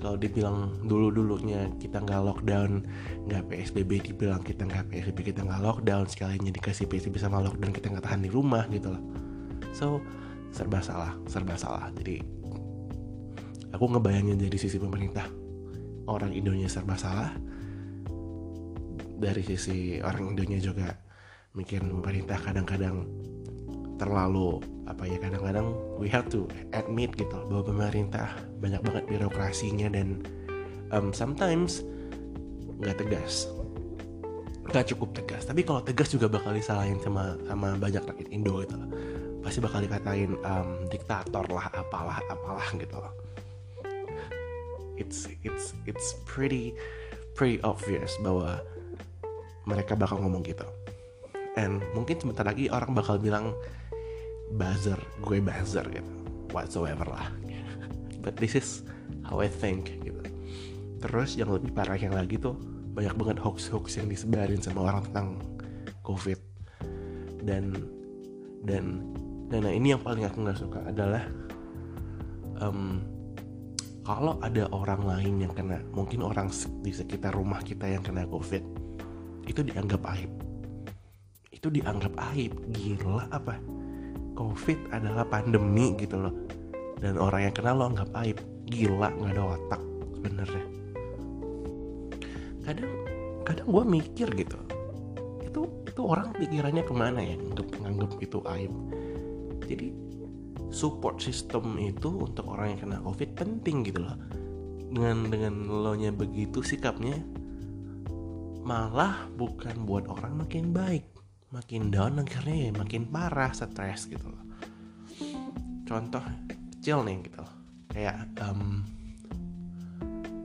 kalau 0.02 0.18
dibilang 0.18 0.82
dulu 0.82 1.14
dulunya 1.14 1.70
kita 1.78 2.02
nggak 2.02 2.20
lockdown, 2.26 2.82
nggak 3.30 3.46
PSBB, 3.46 4.02
dibilang 4.02 4.42
kita 4.42 4.66
nggak 4.66 4.90
PSBB, 4.90 5.30
kita 5.30 5.46
nggak 5.46 5.62
lockdown, 5.62 6.10
sekalinya 6.10 6.50
dikasih 6.50 6.90
PSBB 6.90 7.22
sama 7.22 7.38
lockdown 7.38 7.70
kita 7.70 7.86
nggak 7.94 8.02
tahan 8.02 8.26
di 8.26 8.30
rumah 8.34 8.66
gitu 8.74 8.90
loh. 8.90 9.02
So 9.70 10.02
serba 10.50 10.82
salah, 10.82 11.14
serba 11.30 11.54
salah. 11.54 11.86
Jadi 11.94 12.18
aku 13.70 13.84
ngebayangin 13.94 14.42
dari 14.42 14.58
sisi 14.58 14.82
pemerintah 14.82 15.41
orang 16.06 16.34
Indonesia 16.34 16.70
serba 16.70 16.98
salah, 16.98 17.32
dari 19.22 19.42
sisi 19.46 20.02
orang 20.02 20.34
Indonesia 20.34 20.74
juga 20.74 20.88
mikir 21.54 21.78
pemerintah 21.84 22.42
kadang-kadang 22.42 23.06
terlalu 24.00 24.58
apa 24.90 25.06
ya 25.06 25.14
kadang-kadang 25.22 25.78
we 25.94 26.10
have 26.10 26.26
to 26.26 26.50
admit 26.74 27.14
gitu 27.14 27.38
bahwa 27.46 27.62
pemerintah 27.62 28.34
banyak 28.58 28.82
banget 28.82 29.04
birokrasinya 29.06 29.86
dan 29.94 30.18
um, 30.90 31.14
sometimes 31.14 31.86
nggak 32.82 32.98
tegas. 32.98 33.46
Nggak 34.62 34.94
cukup 34.94 35.14
tegas 35.14 35.46
tapi 35.46 35.62
kalau 35.62 35.86
tegas 35.86 36.10
juga 36.10 36.26
bakal 36.26 36.50
disalahin 36.50 36.98
sama 36.98 37.38
sama 37.46 37.78
banyak 37.78 38.02
rakyat 38.02 38.28
Indo 38.34 38.58
gitu. 38.58 38.74
Pasti 39.42 39.58
bakal 39.62 39.86
dikatain 39.86 40.34
um, 40.42 40.86
diktator 40.90 41.46
lah 41.46 41.70
apalah 41.70 42.18
apalah 42.26 42.66
gitu 42.74 42.98
it's 44.96 45.28
it's 45.44 45.76
it's 45.88 46.16
pretty 46.28 46.76
pretty 47.32 47.58
obvious 47.64 48.12
bahwa 48.20 48.60
mereka 49.64 49.94
bakal 49.94 50.20
ngomong 50.20 50.42
gitu. 50.44 50.66
And 51.54 51.84
mungkin 51.92 52.16
sebentar 52.16 52.48
lagi 52.48 52.72
orang 52.72 52.96
bakal 52.96 53.20
bilang 53.20 53.52
buzzer 54.56 54.98
gue 55.22 55.38
buzzer 55.40 55.84
gitu. 55.88 56.12
Whatsoever 56.52 57.08
lah. 57.08 57.28
But 58.24 58.36
this 58.36 58.56
is 58.56 58.84
how 59.24 59.40
I 59.40 59.48
think 59.48 60.02
gitu. 60.02 60.20
Terus 61.02 61.34
yang 61.34 61.50
lebih 61.50 61.74
parah 61.74 61.98
yang 61.98 62.14
lagi 62.14 62.38
tuh 62.38 62.54
banyak 62.92 63.16
banget 63.16 63.38
hoax-hoax 63.40 63.98
yang 63.98 64.06
disebarin 64.06 64.60
sama 64.60 64.86
orang 64.92 65.02
tentang 65.10 65.28
covid. 66.04 66.38
Dan 67.42 67.74
dan 68.62 69.02
dan 69.50 69.60
nah 69.66 69.72
ini 69.74 69.92
yang 69.92 70.00
paling 70.00 70.24
aku 70.24 70.38
nggak 70.46 70.58
suka 70.60 70.80
adalah 70.86 71.26
um, 72.62 73.02
kalau 74.02 74.38
ada 74.42 74.66
orang 74.74 75.06
lain 75.06 75.46
yang 75.46 75.54
kena 75.54 75.78
mungkin 75.94 76.26
orang 76.26 76.50
di 76.82 76.90
sekitar 76.90 77.34
rumah 77.34 77.62
kita 77.62 77.86
yang 77.86 78.02
kena 78.02 78.26
covid 78.26 78.82
itu 79.46 79.60
dianggap 79.62 80.02
aib. 80.16 80.30
Itu 81.50 81.68
dianggap 81.70 82.14
aib. 82.34 82.52
Gila 82.74 83.26
apa? 83.30 83.58
Covid 84.32 84.90
adalah 84.94 85.26
pandemi 85.26 85.94
gitu 85.98 86.18
loh. 86.18 86.34
Dan 86.98 87.18
orang 87.18 87.50
yang 87.50 87.54
kenal 87.54 87.74
lo 87.82 87.84
anggap 87.90 88.10
aib. 88.22 88.38
Gila 88.70 89.10
nggak 89.18 89.32
ada 89.34 89.42
otak 89.58 89.82
sebenarnya. 90.18 90.64
Kadang 92.62 92.92
kadang 93.42 93.68
gue 93.68 93.84
mikir 93.84 94.28
gitu. 94.38 94.58
Itu 95.42 95.60
itu 95.84 96.00
orang 96.06 96.30
pikirannya 96.38 96.82
ke 96.86 96.94
mana 96.94 97.20
ya 97.20 97.36
untuk 97.42 97.66
menganggap 97.76 98.16
itu 98.22 98.38
aib? 98.46 98.72
Jadi 99.66 99.86
support 100.72 101.20
system 101.20 101.76
itu 101.78 102.08
untuk 102.08 102.48
orang 102.48 102.74
yang 102.74 102.80
kena 102.88 102.98
covid 103.04 103.30
penting 103.36 103.84
gitu 103.86 104.02
loh. 104.02 104.16
Dengan 104.92 105.28
dengan 105.28 105.54
lo 105.68 105.92
nya 105.96 106.12
begitu 106.12 106.60
sikapnya 106.64 107.20
malah 108.62 109.26
bukan 109.36 109.84
buat 109.84 110.06
orang 110.06 110.46
makin 110.46 110.70
baik 110.70 111.02
makin 111.52 111.92
down 111.92 112.16
akhirnya 112.16 112.70
ya 112.70 112.72
makin 112.72 113.04
parah 113.12 113.52
stres 113.52 114.08
gitu 114.08 114.24
loh. 114.24 114.44
Contoh 115.84 116.24
kecil 116.48 117.04
nih 117.04 117.28
gitu 117.28 117.38
loh. 117.44 117.54
Kayak 117.92 118.32
um, 118.40 118.80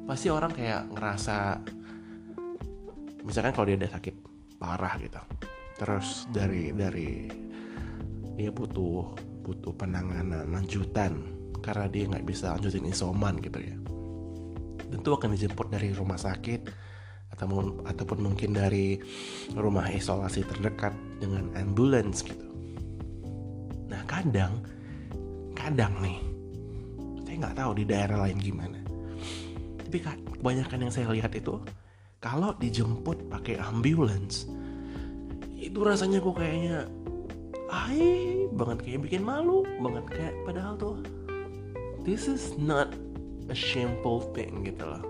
pasti 0.08 0.28
orang 0.32 0.52
kayak 0.52 0.88
ngerasa 0.92 1.60
misalkan 3.28 3.52
kalau 3.52 3.68
dia 3.68 3.76
ada 3.76 3.92
sakit 3.92 4.16
parah 4.56 4.96
gitu 5.04 5.20
terus 5.78 6.26
dari 6.32 6.72
dari 6.72 7.28
dia 8.40 8.50
butuh 8.56 9.14
butuh 9.48 9.72
penanganan 9.80 10.52
lanjutan 10.52 11.24
karena 11.64 11.88
dia 11.88 12.04
nggak 12.12 12.28
bisa 12.28 12.52
lanjutin 12.60 12.92
isoman 12.92 13.40
gitu 13.40 13.64
ya 13.64 13.76
tentu 14.92 15.16
akan 15.16 15.36
dijemput 15.36 15.68
dari 15.72 15.92
rumah 15.96 16.20
sakit 16.20 16.62
ataupun 17.36 17.86
ataupun 17.86 18.20
mungkin 18.24 18.56
dari 18.56 18.98
rumah 19.54 19.86
isolasi 19.92 20.48
terdekat 20.48 20.96
dengan 21.20 21.52
ambulans 21.60 22.24
gitu. 22.24 22.48
Nah 23.92 24.02
kadang 24.08 24.64
kadang 25.54 25.94
nih 26.00 26.18
saya 27.28 27.36
nggak 27.46 27.58
tahu 27.60 27.72
di 27.78 27.84
daerah 27.84 28.18
lain 28.26 28.40
gimana. 28.40 28.80
Tapi 29.84 29.98
kebanyakan 30.04 30.88
yang 30.88 30.92
saya 30.92 31.12
lihat 31.12 31.36
itu 31.36 31.60
kalau 32.24 32.56
dijemput 32.58 33.28
pakai 33.30 33.60
ambulans 33.60 34.48
itu 35.58 35.80
rasanya 35.84 36.24
kok 36.24 36.38
kayaknya 36.38 36.88
ay 37.72 38.48
banget 38.56 38.78
kayak 38.84 39.00
bikin 39.08 39.24
malu 39.24 39.68
banget 39.84 40.06
kayak 40.08 40.34
padahal 40.48 40.74
tuh 40.80 40.98
this 42.08 42.32
is 42.32 42.56
not 42.56 42.96
a 43.52 43.56
shameful 43.56 44.24
thing 44.32 44.64
gitu 44.64 44.84
loh. 44.84 45.04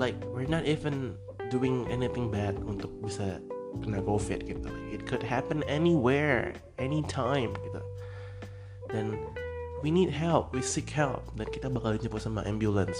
Like 0.00 0.16
we're 0.32 0.48
not 0.48 0.64
even 0.64 1.16
doing 1.52 1.84
anything 1.92 2.32
bad 2.32 2.56
untuk 2.64 2.88
bisa 3.04 3.40
kena 3.84 4.00
covid 4.04 4.44
gitu. 4.44 4.68
It 4.88 5.04
could 5.04 5.24
happen 5.24 5.60
anywhere 5.68 6.56
anytime 6.80 7.52
gitu. 7.60 7.80
Dan 8.92 9.16
we 9.84 9.92
need 9.92 10.12
help 10.12 10.52
we 10.56 10.64
seek 10.64 10.88
help. 10.88 11.24
Dan 11.36 11.48
kita 11.52 11.68
bakal 11.68 11.96
dijemput 11.96 12.24
sama 12.24 12.44
ambulance. 12.48 12.96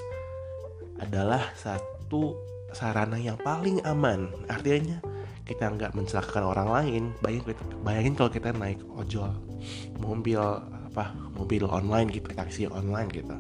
Adalah 1.01 1.53
satu 1.57 2.37
sarana 2.77 3.17
yang 3.17 3.41
paling 3.41 3.81
aman. 3.89 4.33
Artinya 4.49 5.01
kita 5.43 5.75
nggak 5.75 5.93
mencelakakan 5.99 6.45
orang 6.47 6.69
lain 6.71 7.03
bayangin 7.19 7.59
bayangin 7.83 8.15
kalau 8.15 8.31
kita 8.31 8.55
naik 8.55 8.79
ojol 8.95 9.35
mobil 9.99 10.39
apa 10.93 11.11
mobil 11.35 11.67
online 11.67 12.13
gitu 12.13 12.29
taksi 12.31 12.69
online 12.69 13.09
gitu. 13.11 13.35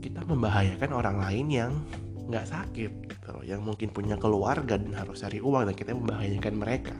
Kita 0.00 0.26
membahayakan 0.26 0.90
orang 0.90 1.16
lain 1.22 1.46
yang 1.48 1.72
nggak 2.28 2.46
sakit 2.46 2.92
gitu 3.08 3.34
yang 3.46 3.62
mungkin 3.62 3.94
punya 3.94 4.18
keluarga 4.18 4.76
dan 4.76 4.92
harus 4.92 5.22
cari 5.22 5.38
uang 5.38 5.70
dan 5.70 5.76
kita 5.76 5.92
membahayakan 5.94 6.54
mereka. 6.56 6.96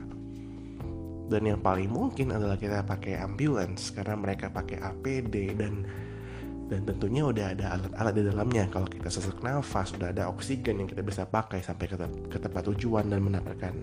Dan 1.31 1.47
yang 1.47 1.63
paling 1.63 1.87
mungkin 1.87 2.35
adalah 2.35 2.59
kita 2.59 2.83
pakai 2.83 3.15
ambulans 3.19 3.95
karena 3.95 4.19
mereka 4.19 4.51
pakai 4.51 4.83
APD 4.83 5.55
dan 5.55 5.87
dan 6.71 6.87
tentunya 6.87 7.27
udah 7.27 7.51
ada 7.51 7.75
alat-alat 7.75 8.13
di 8.15 8.23
dalamnya. 8.31 8.63
Kalau 8.71 8.87
kita 8.87 9.11
sesak 9.11 9.43
nafas 9.43 9.91
udah 9.91 10.15
ada 10.15 10.31
oksigen 10.31 10.79
yang 10.79 10.87
kita 10.87 11.03
bisa 11.03 11.27
pakai 11.27 11.59
sampai 11.59 11.91
ke, 11.91 11.99
ke 12.31 12.37
tempat 12.39 12.63
tujuan 12.71 13.11
dan 13.11 13.19
mendapatkan 13.19 13.75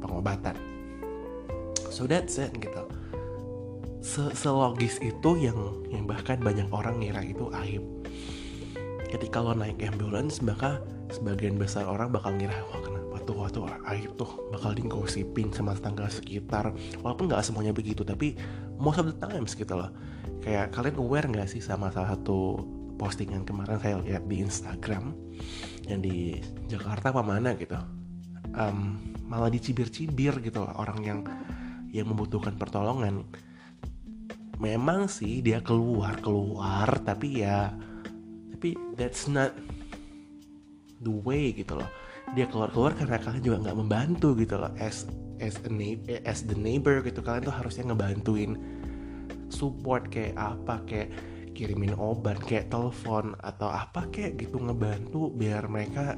pengobatan. 0.00 0.56
So 1.92 2.08
that's 2.08 2.40
it 2.40 2.56
gitu. 2.56 2.88
Selogis 4.32 4.96
itu 5.04 5.30
yang 5.36 5.84
yang 5.92 6.08
bahkan 6.08 6.40
banyak 6.40 6.72
orang 6.72 7.04
ngira 7.04 7.20
itu 7.20 7.52
aib. 7.52 7.84
Ketika 9.12 9.44
lo 9.44 9.52
naik 9.52 9.76
ambulance 9.84 10.40
maka 10.40 10.80
sebagian 11.12 11.60
besar 11.60 11.84
orang 11.84 12.08
bakal 12.08 12.32
ngira 12.32 12.56
wah 12.72 12.80
tuh 13.30 13.38
wah 13.38 13.46
tuh 13.46 13.70
aib 13.94 14.18
tuh 14.18 14.50
bakal 14.50 14.74
digosipin 14.74 15.54
sama 15.54 15.78
tetangga 15.78 16.10
sekitar. 16.10 16.74
Walaupun 16.98 17.30
nggak 17.30 17.46
semuanya 17.46 17.70
begitu 17.70 18.02
tapi 18.02 18.34
most 18.82 18.98
of 18.98 19.06
the 19.06 19.14
times 19.22 19.54
gitu 19.54 19.78
loh. 19.78 19.94
Kayak 20.42 20.74
kalian 20.74 20.98
aware 20.98 21.30
nggak 21.30 21.46
sih 21.46 21.62
sama 21.62 21.94
salah 21.94 22.18
satu 22.18 22.58
postingan 22.98 23.46
kemarin 23.46 23.78
saya 23.78 24.02
lihat 24.02 24.26
di 24.26 24.42
Instagram 24.42 25.14
yang 25.86 26.02
di 26.02 26.42
Jakarta 26.66 27.14
apa 27.14 27.22
mana 27.22 27.54
gitu? 27.54 27.78
Um, 28.50 28.98
malah 29.30 29.46
dicibir-cibir 29.46 30.42
gitu 30.42 30.66
loh 30.66 30.74
orang 30.74 31.00
yang 31.06 31.20
yang 31.94 32.10
membutuhkan 32.10 32.58
pertolongan. 32.58 33.22
Memang 34.58 35.06
sih 35.06 35.38
dia 35.38 35.62
keluar 35.62 36.18
keluar 36.18 36.98
tapi 37.06 37.46
ya 37.46 37.70
tapi 38.58 38.74
that's 38.98 39.30
not 39.30 39.54
the 41.00 41.14
way 41.24 41.54
gitu 41.54 41.78
loh 41.78 41.88
dia 42.34 42.46
keluar 42.46 42.70
keluar 42.70 42.92
karena 42.94 43.18
kalian 43.18 43.42
juga 43.42 43.58
nggak 43.68 43.78
membantu 43.78 44.28
gitu 44.38 44.54
loh. 44.60 44.70
As 44.78 45.06
as 45.40 45.56
a 45.64 45.70
neighbor, 45.72 46.20
as 46.28 46.44
the 46.44 46.54
neighbor 46.54 47.00
gitu 47.02 47.24
kalian 47.24 47.48
tuh 47.48 47.56
harusnya 47.56 47.90
ngebantuin 47.90 48.60
support 49.50 50.06
kayak 50.12 50.36
apa 50.38 50.84
kayak 50.86 51.10
kirimin 51.56 51.96
obat 51.98 52.38
kayak 52.46 52.70
telepon 52.70 53.34
atau 53.42 53.68
apa 53.68 54.06
kayak 54.14 54.38
gitu 54.38 54.62
ngebantu 54.62 55.28
biar 55.34 55.66
mereka 55.66 56.14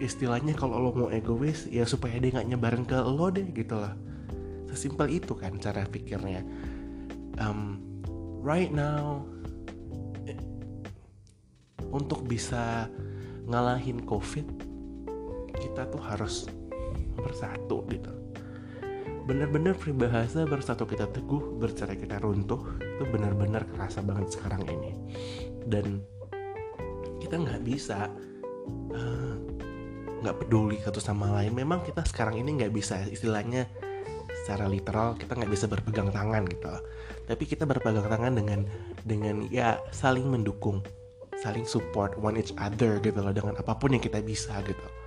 istilahnya 0.00 0.56
kalau 0.56 0.80
lo 0.80 0.90
mau 0.96 1.10
egois 1.12 1.68
ya 1.68 1.84
supaya 1.84 2.16
dia 2.16 2.40
nggak 2.40 2.48
nyebarin 2.48 2.84
ke 2.88 2.96
lo 2.96 3.28
deh 3.28 3.48
gitu 3.52 3.76
loh. 3.76 3.92
Sesimpel 4.70 5.20
itu 5.20 5.34
kan 5.34 5.58
cara 5.58 5.84
pikirnya. 5.84 6.46
Um, 7.40 7.80
right 8.40 8.72
now 8.72 9.24
eh, 10.24 10.38
untuk 11.92 12.24
bisa 12.24 12.88
ngalahin 13.44 14.04
covid 14.08 14.46
kita 15.70 15.86
tuh 15.86 16.02
harus 16.02 16.50
bersatu 17.14 17.86
gitu. 17.86 18.10
Bener-bener 19.30 19.78
peribahasa 19.78 20.42
bersatu 20.42 20.82
kita 20.82 21.06
teguh 21.06 21.62
bercerai 21.62 21.94
kita 21.94 22.18
runtuh 22.18 22.74
itu 22.82 23.04
bener-bener 23.06 23.62
kerasa 23.70 24.02
banget 24.02 24.34
sekarang 24.34 24.66
ini. 24.66 24.90
Dan 25.62 26.02
kita 27.22 27.38
nggak 27.38 27.62
bisa 27.62 28.10
eh, 28.90 29.34
nggak 30.26 30.34
uh, 30.34 30.38
peduli 30.42 30.82
satu 30.82 30.98
sama 30.98 31.30
lain. 31.38 31.54
Memang 31.54 31.86
kita 31.86 32.02
sekarang 32.02 32.42
ini 32.42 32.58
nggak 32.58 32.74
bisa 32.74 33.06
istilahnya 33.06 33.70
secara 34.42 34.66
literal 34.66 35.14
kita 35.14 35.38
nggak 35.38 35.52
bisa 35.54 35.70
berpegang 35.70 36.10
tangan 36.10 36.42
gitu. 36.50 36.66
Tapi 37.30 37.44
kita 37.46 37.62
berpegang 37.62 38.10
tangan 38.10 38.34
dengan 38.34 38.66
dengan 39.06 39.46
ya 39.46 39.78
saling 39.94 40.26
mendukung 40.26 40.82
saling 41.40 41.64
support 41.64 42.18
one 42.20 42.36
each 42.36 42.52
other 42.60 43.00
gitu 43.00 43.16
loh 43.16 43.32
dengan 43.32 43.56
apa 43.56 43.72
pun 43.72 43.96
yang 43.96 44.02
kita 44.04 44.20
bisa 44.20 44.60
gitu 44.60 44.99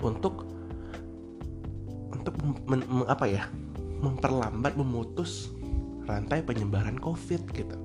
untuk 0.00 0.48
untuk 2.12 2.34
men, 2.66 2.82
men, 2.84 3.06
apa 3.08 3.26
ya 3.28 3.48
memperlambat 4.02 4.76
memutus 4.76 5.50
rantai 6.04 6.44
penyebaran 6.44 7.00
covid 7.00 7.42
gitu. 7.52 7.76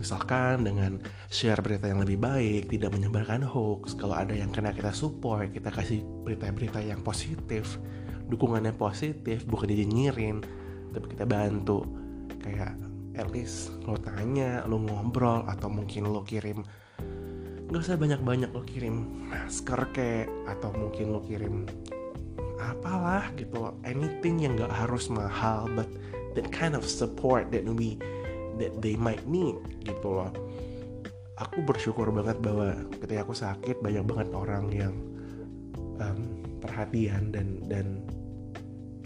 Misalkan 0.00 0.64
dengan 0.64 0.96
share 1.28 1.60
berita 1.60 1.84
yang 1.84 2.00
lebih 2.00 2.16
baik 2.16 2.72
tidak 2.72 2.96
menyebarkan 2.96 3.44
hoax 3.44 3.92
kalau 3.92 4.16
ada 4.16 4.32
yang 4.32 4.48
kena 4.48 4.72
kita 4.72 4.96
support 4.96 5.52
kita 5.52 5.68
kasih 5.68 6.00
berita-berita 6.24 6.80
yang 6.80 7.04
positif 7.04 7.76
dukungannya 8.30 8.72
positif 8.72 9.44
bukan 9.44 9.68
dinyinyirin 9.68 10.40
tapi 10.94 11.06
kita 11.12 11.26
bantu. 11.28 11.84
Kayak 12.40 12.78
at 13.18 13.28
least 13.28 13.74
lo 13.84 14.00
tanya 14.00 14.64
lo 14.64 14.80
ngobrol 14.80 15.44
atau 15.44 15.68
mungkin 15.68 16.08
lo 16.08 16.24
kirim 16.24 16.64
nggak 17.70 17.86
usah 17.86 17.94
banyak-banyak 17.94 18.50
lo 18.50 18.66
kirim 18.66 19.06
masker 19.30 19.78
kayak 19.94 20.26
atau 20.50 20.74
mungkin 20.74 21.14
lo 21.14 21.22
kirim 21.22 21.70
apalah 22.58 23.30
gitu. 23.38 23.70
Anything 23.86 24.42
yang 24.42 24.58
nggak 24.58 24.74
harus 24.74 25.06
mahal 25.06 25.70
but 25.78 25.86
that 26.34 26.50
kind 26.50 26.74
of 26.74 26.82
support 26.82 27.48
that 27.54 27.62
we 27.62 27.94
that 28.58 28.74
they 28.82 28.98
might 28.98 29.22
need 29.30 29.54
gitu 29.86 30.18
loh. 30.18 30.34
Aku 31.38 31.62
bersyukur 31.62 32.10
banget 32.10 32.42
bahwa 32.42 32.74
ketika 33.00 33.22
aku 33.22 33.34
sakit 33.38 33.78
banyak 33.80 34.02
banget 34.02 34.28
orang 34.34 34.66
yang 34.74 34.94
um, 36.02 36.42
perhatian 36.58 37.30
dan 37.30 37.62
dan 37.70 38.02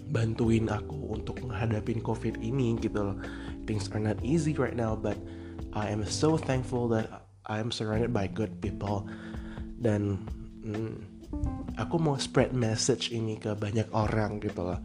bantuin 0.08 0.72
aku 0.72 1.14
untuk 1.14 1.36
menghadapi 1.44 2.00
covid 2.00 2.40
ini 2.40 2.80
gitu 2.80 3.12
loh. 3.12 3.16
Things 3.68 3.92
are 3.92 4.00
not 4.00 4.16
easy 4.24 4.56
right 4.56 4.74
now 4.74 4.96
but 4.96 5.20
I 5.76 5.92
am 5.92 6.02
so 6.08 6.40
thankful 6.40 6.88
that 6.96 7.23
I 7.44 7.60
am 7.60 7.68
surrounded 7.68 8.12
by 8.12 8.28
good 8.32 8.56
people. 8.64 9.04
Dan 9.76 10.24
mm, 10.64 10.92
aku 11.76 11.96
mau 12.00 12.16
spread 12.16 12.56
message 12.56 13.12
ini 13.12 13.36
ke 13.36 13.52
banyak 13.52 13.92
orang 13.92 14.40
gitu 14.40 14.64
loh. 14.64 14.80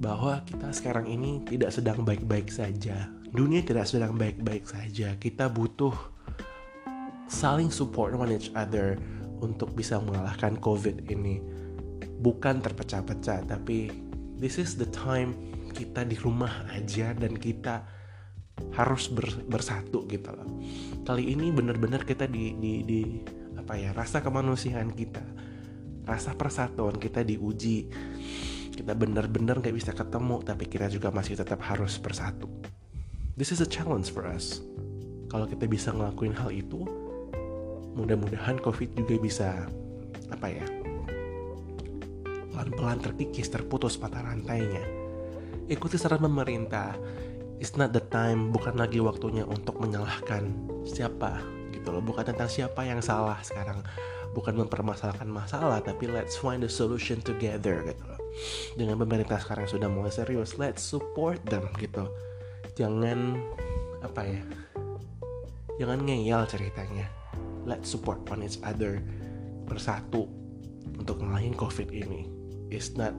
Bahwa 0.00 0.40
kita 0.48 0.72
sekarang 0.72 1.06
ini 1.08 1.44
tidak 1.44 1.76
sedang 1.76 2.02
baik-baik 2.02 2.48
saja. 2.48 3.08
Dunia 3.34 3.60
tidak 3.60 3.90
sedang 3.90 4.16
baik-baik 4.16 4.64
saja. 4.64 5.12
Kita 5.20 5.52
butuh 5.52 5.92
saling 7.28 7.68
support 7.68 8.16
one 8.16 8.32
each 8.32 8.52
other 8.56 8.96
untuk 9.44 9.76
bisa 9.76 10.00
mengalahkan 10.00 10.56
covid 10.60 11.04
ini. 11.12 11.44
Bukan 12.24 12.64
terpecah-pecah 12.64 13.44
tapi 13.44 13.92
this 14.40 14.56
is 14.56 14.80
the 14.80 14.88
time 14.88 15.36
kita 15.74 16.06
di 16.06 16.16
rumah 16.16 16.64
aja 16.72 17.12
dan 17.12 17.34
kita 17.36 17.84
harus 18.74 19.10
ber, 19.10 19.26
bersatu 19.46 20.06
gitu 20.10 20.30
loh. 20.30 20.48
Kali 21.06 21.30
ini 21.34 21.50
bener-bener 21.50 22.02
kita 22.02 22.26
di, 22.26 22.54
di, 22.58 22.72
di 22.82 23.00
apa 23.58 23.78
ya 23.78 23.94
rasa 23.94 24.20
kemanusiaan 24.20 24.92
kita, 24.92 25.22
rasa 26.06 26.34
persatuan 26.34 26.98
kita 26.98 27.22
diuji. 27.22 27.88
Kita 28.74 28.90
bener-bener 28.98 29.62
gak 29.62 29.74
bisa 29.74 29.94
ketemu, 29.94 30.42
tapi 30.42 30.66
kita 30.66 30.90
juga 30.90 31.14
masih 31.14 31.38
tetap 31.38 31.62
harus 31.62 31.94
bersatu. 32.02 32.50
This 33.38 33.54
is 33.54 33.62
a 33.62 33.68
challenge 33.70 34.10
for 34.10 34.26
us. 34.26 34.62
Kalau 35.30 35.46
kita 35.46 35.70
bisa 35.70 35.94
ngelakuin 35.94 36.34
hal 36.34 36.50
itu, 36.50 36.82
mudah-mudahan 37.94 38.58
COVID 38.58 38.98
juga 38.98 39.14
bisa 39.22 39.48
apa 40.30 40.46
ya 40.50 40.66
pelan-pelan 42.54 43.02
terkikis, 43.02 43.50
terputus 43.50 43.98
patah 43.98 44.22
rantainya. 44.22 44.82
Ikuti 45.66 45.98
saran 45.98 46.22
pemerintah, 46.22 46.94
it's 47.58 47.78
not 47.78 47.94
the 47.94 48.02
time 48.10 48.50
bukan 48.50 48.74
lagi 48.78 48.98
waktunya 48.98 49.46
untuk 49.46 49.78
menyalahkan 49.78 50.50
siapa 50.86 51.42
gitu 51.74 51.90
loh. 51.94 52.02
Bukan 52.02 52.24
tentang 52.26 52.50
siapa 52.50 52.86
yang 52.86 53.02
salah 53.02 53.38
sekarang. 53.42 53.82
Bukan 54.34 54.58
mempermasalahkan 54.58 55.30
masalah 55.30 55.78
tapi 55.78 56.10
let's 56.10 56.34
find 56.34 56.62
the 56.62 56.70
solution 56.70 57.22
together 57.22 57.82
gitu 57.86 58.02
loh. 58.02 58.18
Dengan 58.74 58.98
pemerintah 58.98 59.38
sekarang 59.38 59.70
sudah 59.70 59.86
mulai 59.86 60.10
serius 60.10 60.58
let's 60.58 60.82
support 60.82 61.38
them 61.46 61.70
gitu. 61.78 62.10
Jangan 62.74 63.38
apa 64.02 64.26
ya 64.26 64.42
jangan 65.78 66.02
ngeyel 66.02 66.42
ceritanya. 66.50 67.06
Let's 67.64 67.88
support 67.88 68.26
one 68.28 68.44
each 68.44 68.60
other 68.60 69.00
bersatu 69.64 70.28
untuk 70.98 71.22
ngalahin 71.22 71.54
covid 71.56 71.88
ini. 71.94 72.28
It's 72.68 72.92
not 72.98 73.14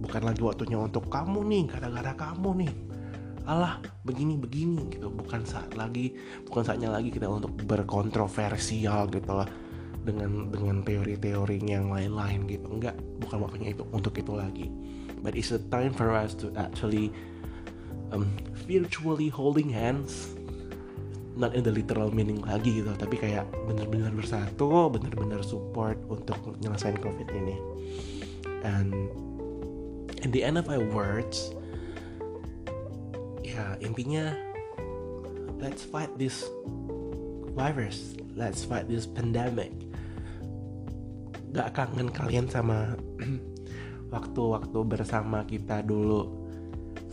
bukan 0.00 0.22
lagi 0.26 0.42
waktunya 0.42 0.78
untuk 0.78 1.06
kamu 1.10 1.46
nih 1.50 1.62
gara-gara 1.70 2.12
kamu 2.14 2.50
nih 2.66 2.72
alah 3.44 3.80
begini 4.04 4.36
begini 4.40 4.88
gitu. 4.92 5.12
Bukan 5.12 5.44
saat 5.44 5.72
lagi 5.76 6.16
bukan 6.48 6.64
saatnya 6.64 6.92
lagi 6.92 7.12
kita 7.12 7.28
untuk 7.28 7.52
berkontroversial 7.64 9.08
gitu 9.12 9.32
lah. 9.32 9.48
Dengan 10.04 10.52
dengan 10.52 10.84
teori-teori 10.84 11.64
yang 11.64 11.88
lain-lain 11.88 12.44
gitu. 12.44 12.68
Enggak 12.68 12.96
bukan 13.24 13.40
waktunya 13.40 13.72
itu 13.72 13.88
untuk 13.88 14.12
itu 14.20 14.32
lagi. 14.36 14.68
But 15.24 15.32
it's 15.32 15.48
a 15.56 15.60
time 15.72 15.96
for 15.96 16.12
us 16.12 16.36
to 16.44 16.52
actually 16.60 17.08
um, 18.12 18.28
virtually 18.68 19.32
holding 19.32 19.72
hands. 19.72 20.36
Not 21.34 21.56
in 21.58 21.66
the 21.66 21.72
literal 21.74 22.12
meaning 22.12 22.44
lagi 22.44 22.84
gitu. 22.84 22.92
Tapi 22.92 23.16
kayak 23.16 23.48
bener-bener 23.64 24.12
bersatu 24.12 24.92
bener-bener 24.92 25.40
support 25.40 25.96
untuk 26.12 26.36
menyelesaikan 26.60 27.00
covid 27.00 27.28
ini. 27.32 27.56
And 28.60 28.92
in 30.20 30.32
the 30.32 30.44
end 30.44 30.60
of 30.60 30.68
my 30.68 30.80
words 30.80 31.56
ya 33.54 33.78
intinya 33.78 34.34
let's 35.62 35.86
fight 35.86 36.10
this 36.18 36.42
virus. 37.54 38.18
Let's 38.34 38.66
fight 38.66 38.90
this 38.90 39.06
pandemic. 39.06 39.70
Gak 41.54 41.70
kangen 41.78 42.10
kalian 42.10 42.50
sama 42.50 42.98
waktu-waktu 44.14 44.78
bersama 44.82 45.46
kita 45.46 45.86
dulu 45.86 46.50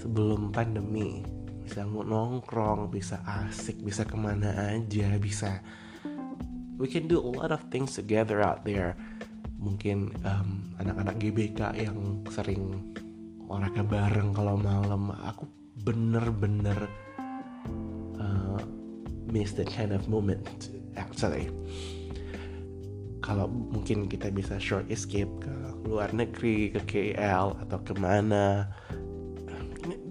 sebelum 0.01 0.49
pandemi. 0.49 1.21
Bisa 1.61 1.85
nongkrong 1.85 2.89
bisa 2.89 3.21
asik 3.23 3.79
bisa 3.85 4.03
ke 4.03 4.17
mana 4.17 4.75
aja 4.75 5.15
bisa. 5.21 5.61
We 6.81 6.89
can 6.89 7.05
do 7.05 7.21
a 7.21 7.29
lot 7.29 7.53
of 7.53 7.61
things 7.69 7.93
together 7.93 8.41
out 8.41 8.65
there. 8.65 8.97
Mungkin 9.61 10.17
um, 10.25 10.73
anak-anak 10.81 11.21
GBK 11.21 11.85
yang 11.85 12.25
sering 12.33 12.89
olahraga 13.45 13.85
bareng 13.85 14.33
kalau 14.33 14.57
malam. 14.57 15.13
Aku 15.13 15.45
bener-bener 15.83 16.89
uh, 18.19 18.61
miss 19.29 19.53
that 19.57 19.69
kind 19.69 19.91
of 19.91 20.05
moment 20.07 20.69
actually. 20.97 21.49
Kalau 23.21 23.45
mungkin 23.45 24.09
kita 24.09 24.33
bisa 24.33 24.57
short 24.57 24.89
escape 24.89 25.29
ke 25.45 25.53
luar 25.85 26.09
negeri 26.09 26.73
ke 26.73 26.81
KL 26.89 27.53
atau 27.65 27.77
ke 27.85 27.93
mana 27.97 28.65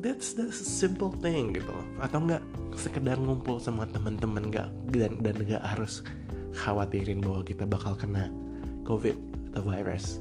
that's 0.01 0.33
the 0.33 0.49
simple 0.51 1.13
thing 1.21 1.53
gitu 1.55 1.77
atau 2.01 2.19
enggak 2.25 2.43
sekedar 2.75 3.21
ngumpul 3.21 3.61
sama 3.61 3.85
teman-teman 3.87 4.49
nggak 4.49 4.69
dan 4.91 5.13
dan 5.21 5.37
nggak 5.37 5.63
harus 5.63 6.01
khawatirin 6.57 7.21
bahwa 7.21 7.45
kita 7.45 7.69
bakal 7.69 7.95
kena 7.95 8.33
covid 8.89 9.15
atau 9.53 9.63
virus 9.69 10.19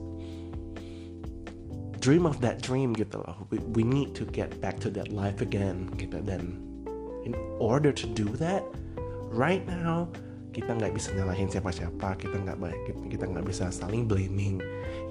dream 2.00 2.26
of 2.26 2.40
that 2.40 2.64
dream 2.64 2.96
gitu 2.96 3.20
loh. 3.20 3.48
We, 3.52 3.60
we 3.76 3.84
need 3.84 4.16
to 4.20 4.26
get 4.28 4.58
back 4.64 4.80
to 4.84 4.90
that 4.96 5.12
life 5.12 5.44
again 5.44 5.92
gitu. 6.00 6.24
Dan 6.24 6.70
in 7.28 7.36
order 7.60 7.92
to 7.92 8.06
do 8.08 8.26
that 8.40 8.64
right 9.30 9.62
now 9.68 10.10
kita 10.50 10.74
nggak 10.74 10.98
bisa 10.98 11.14
nyalahin 11.14 11.46
siapa-siapa 11.46 12.18
kita 12.18 12.42
nggak 12.42 12.58
kita 13.14 13.26
nggak 13.30 13.46
bisa 13.46 13.70
saling 13.70 14.10
blaming 14.10 14.58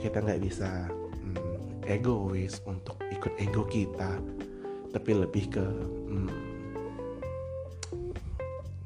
kita 0.03 0.18
nggak 0.18 0.42
bisa 0.42 0.90
hmm, 0.90 1.87
egois 1.87 2.59
untuk 2.66 2.98
ikut 3.14 3.33
ego 3.38 3.62
kita 3.70 4.18
tapi 4.90 5.11
lebih 5.14 5.44
ke 5.53 5.62
hmm, 6.11 6.33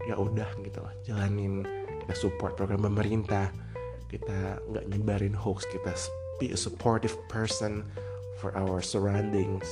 ya 0.05 0.19
udah 0.19 0.51
gitu 0.61 0.79
lah 0.85 0.93
jalanin 1.07 1.65
kita 2.05 2.15
support 2.19 2.53
program 2.59 2.85
pemerintah 2.85 3.49
kita 4.13 4.61
nggak 4.69 4.85
nyebarin 4.93 5.33
hoax 5.33 5.65
kita 5.73 5.97
be 6.41 6.53
a 6.53 6.57
supportive 6.57 7.17
person 7.29 7.85
for 8.41 8.57
our 8.57 8.81
surroundings. 8.83 9.67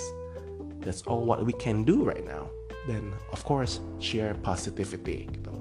That's 0.80 1.02
all 1.02 1.24
what 1.24 1.44
we 1.44 1.52
can 1.52 1.84
do 1.84 2.04
right 2.04 2.24
now. 2.24 2.48
Then 2.88 3.12
of 3.32 3.44
course 3.44 3.80
share 4.00 4.34
positivity 4.40 5.28
gitu. 5.28 5.52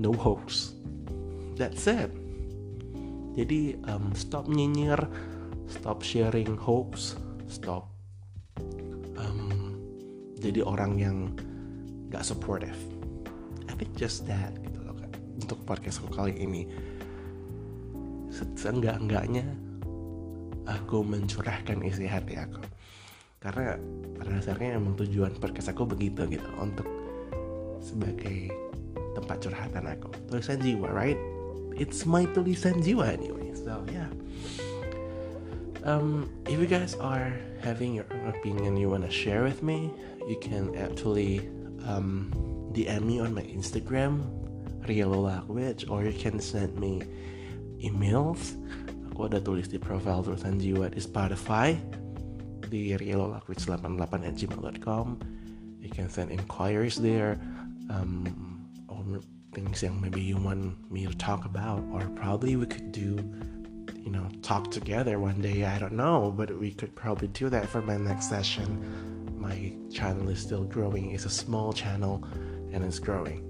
No 0.00 0.12
hoax. 0.12 0.72
That's 1.58 1.86
it 1.86 2.10
jadi 3.38 3.78
um, 3.86 4.10
stop 4.18 4.50
nyinyir 4.50 4.98
stop 5.70 6.02
sharing 6.02 6.58
hoax 6.58 7.14
stop 7.46 7.86
um, 9.14 9.78
jadi 10.42 10.66
orang 10.66 10.98
yang 10.98 11.18
gak 12.10 12.26
supportive. 12.26 12.74
I 13.70 13.78
think 13.78 13.94
just 13.94 14.26
that 14.26 14.58
gitu 14.58 14.82
loh 14.82 14.98
untuk 15.38 15.62
podcast 15.62 16.02
kali 16.10 16.34
ini. 16.34 16.66
Seenggak-enggaknya 18.32 19.46
aku 20.68 21.00
mencurahkan 21.00 21.80
isi 21.80 22.04
hati 22.04 22.36
aku. 22.36 22.60
Karena 23.40 23.78
pada 24.18 24.30
dasarnya 24.36 24.76
emang 24.76 24.98
tujuan 24.98 25.38
podcast 25.40 25.72
aku 25.72 25.88
begitu 25.88 26.26
gitu 26.28 26.48
untuk 26.60 26.86
sebagai 27.80 28.52
tempat 29.16 29.40
curhatan 29.40 29.84
aku. 29.88 30.12
Tulisan 30.28 30.60
jiwa 30.60 30.90
right? 30.92 31.18
It's 31.78 32.04
my 32.04 32.26
tulisan 32.34 32.82
jiwa 32.82 33.08
anyway 33.08 33.54
so 33.54 33.80
yeah. 33.88 34.10
Um, 35.86 36.28
if 36.50 36.58
you 36.58 36.66
guys 36.66 36.98
are 36.98 37.32
having 37.62 37.94
your 37.94 38.04
own 38.10 38.34
opinion 38.34 38.76
you 38.76 38.90
want 38.90 39.06
to 39.06 39.14
share 39.14 39.46
with 39.46 39.62
me 39.62 39.88
you 40.26 40.36
can 40.36 40.74
actually 40.74 41.46
um, 41.86 42.34
DM 42.74 43.06
me 43.06 43.16
on 43.22 43.32
my 43.32 43.46
Instagram 43.46 44.26
Language 44.88 45.84
or 45.88 46.02
you 46.02 46.16
can 46.16 46.40
send 46.40 46.76
me 46.80 47.04
emails 47.84 48.56
aku 49.18 49.34
ada 49.34 49.42
tulis 49.42 49.66
di 49.66 49.82
profile 49.82 50.22
tulisan 50.22 50.62
jiwa 50.62 50.94
di 50.94 51.02
Spotify 51.02 51.74
di 52.70 52.94
Rielo 52.94 53.34
Language 53.34 53.66
88 53.66 54.22
at 54.22 54.38
gmail.com 54.38 55.18
you 55.82 55.90
can 55.90 56.06
send 56.06 56.30
inquiries 56.30 57.02
there 57.02 57.34
um, 57.90 58.22
things 59.50 59.82
yang 59.82 59.98
maybe 59.98 60.22
you 60.22 60.38
want 60.38 60.78
me 60.86 61.02
to 61.02 61.10
talk 61.18 61.42
about 61.42 61.82
or 61.90 62.06
probably 62.14 62.54
we 62.54 62.62
could 62.62 62.94
do 62.94 63.18
you 63.98 64.14
know 64.14 64.22
talk 64.46 64.70
together 64.70 65.18
one 65.18 65.42
day 65.42 65.66
i 65.66 65.82
don't 65.82 65.98
know 65.98 66.30
but 66.30 66.54
we 66.54 66.70
could 66.70 66.94
probably 66.94 67.26
do 67.34 67.50
that 67.50 67.66
for 67.66 67.82
my 67.82 67.98
next 67.98 68.30
session. 68.30 68.78
My 69.34 69.74
channel 69.90 70.30
is 70.30 70.38
still 70.38 70.62
growing 70.62 71.10
it's 71.10 71.26
a 71.26 71.34
small 71.42 71.74
channel 71.74 72.22
and 72.70 72.86
it's 72.86 73.02
growing. 73.02 73.42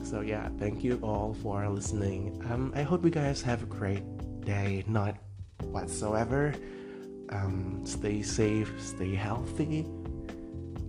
So 0.00 0.24
yeah 0.24 0.48
thank 0.56 0.80
you 0.80 0.96
all 1.04 1.36
for 1.44 1.68
listening. 1.68 2.40
Um, 2.48 2.72
i 2.72 2.80
hope 2.80 3.04
you 3.04 3.12
guys 3.12 3.44
have 3.44 3.60
a 3.60 3.68
great 3.68 4.00
day 4.46 4.86
not 4.86 5.18
whatsoever. 5.74 6.54
Um, 7.34 7.82
stay 7.82 8.22
safe 8.22 8.70
stay 8.78 9.18
healthy. 9.18 9.82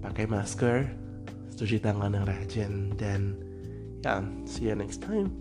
Pakai 0.05 0.29
masker. 0.29 0.85
Cuci 1.57 1.81
tangan 1.81 2.13
yang 2.13 2.29
rajin. 2.29 2.93
Dan 2.93 3.41
yeah, 4.05 4.21
see 4.45 4.69
you 4.69 4.77
next 4.77 5.01
time. 5.01 5.33